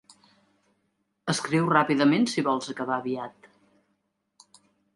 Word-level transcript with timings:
Escriu 1.33 1.67
ràpidament 1.75 2.27
si 2.33 2.45
vols 2.49 2.73
acabar 2.73 2.99
aviat. 2.99 3.53